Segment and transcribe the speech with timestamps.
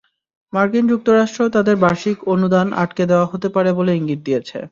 [0.53, 4.55] মার্কিন যুক্তরাষ্ট্রও তাদের বার্ষিক অনুদান আটকে দেওয়া হতে পারে বলে ইঙ্গিত দিয়েছে।